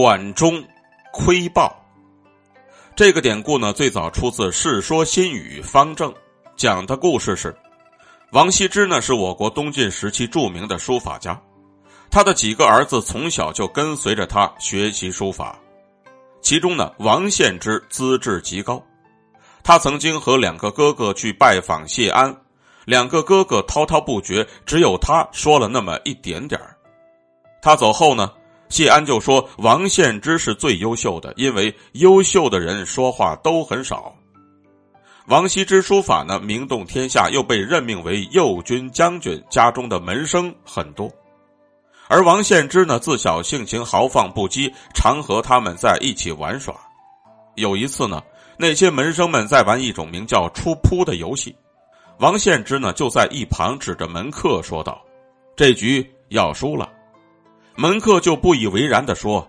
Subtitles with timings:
[0.00, 0.64] 管中
[1.12, 1.76] 窥豹。
[2.94, 6.08] 这个典故呢，最早出自《世说新语·方正》，
[6.54, 7.52] 讲的故事是，
[8.30, 11.36] 王羲之呢是我国东晋时期著名的书法家，
[12.12, 15.58] 他的几个儿子从小就跟随着他学习书法，
[16.40, 18.80] 其中呢，王献之资质极高，
[19.64, 22.32] 他曾经和两个哥哥去拜访谢安，
[22.84, 26.60] 两个哥哥滔滔不绝，只有他说了那么一点点
[27.60, 28.30] 他走后呢。
[28.68, 34.14] 谢安就说：“王献之是最优秀的，因为优秀的人说话都很少。
[35.26, 41.10] 王羲之书法呢，名动天下，又被任命为右军将军，家中的门生很多。
[42.08, 46.74] 而王献之呢，自小性情豪放不羁，常和他们在一起玩耍。
[47.56, 48.22] 有一次呢，
[48.58, 51.54] 那些门生们在玩一种名叫出扑的游戏，
[52.18, 55.02] 王献之呢就在一旁指着门客说道
[55.56, 56.90] ：‘这局要输了。’”
[57.80, 59.48] 门客就不以为然的说：“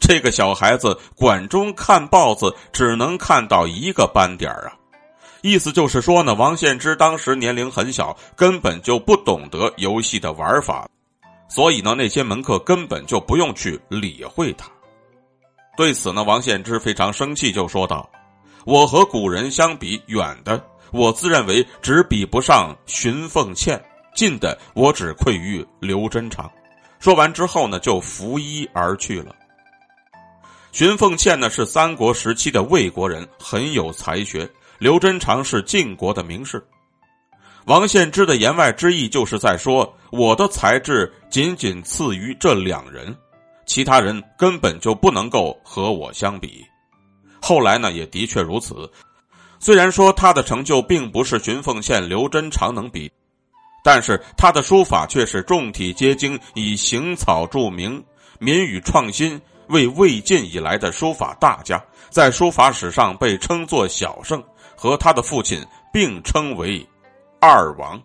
[0.00, 4.72] 这个小孩子馆中看豹子，只能看到一个斑点啊！”
[5.44, 10.88] 意思就是说呢，王献之当时年龄很小，根本就不懂得游戏的玩法，
[11.50, 14.66] 所以呢，那些门客根本就不用去理会他。
[15.76, 18.08] 对此呢，王献之非常生气，就说道
[18.64, 23.78] ：“我和古人相比，远的我自认为只比不上荀凤倩，
[24.14, 26.50] 近的我只愧于刘真长。”
[27.06, 29.32] 说完之后呢，就拂衣而去了。
[30.72, 34.44] 荀凤倩呢是三国时期的魏国人，很有才学；
[34.80, 36.60] 刘贞常是晋国的名士。
[37.66, 43.16] 王献之的言外之意就是在说，我的才智仅仅次于这两人，
[43.66, 46.66] 其他人根本就不能够和我相比。
[47.40, 48.90] 后来呢，也的确如此。
[49.60, 53.08] 虽然说他的成就并不是荀凤倩、刘贞常能比。
[53.86, 58.04] 但是他的书法却是众体皆精，以行草著名，
[58.40, 64.42] 民语创新，为魏晋以来的书法大家，在书法史上被称作小圣，
[64.74, 66.84] 和他的父亲并称为
[67.40, 68.02] 二王。